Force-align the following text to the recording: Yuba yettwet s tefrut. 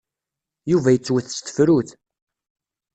Yuba 0.71 0.89
yettwet 0.91 1.27
s 1.31 1.39
tefrut. 1.39 1.89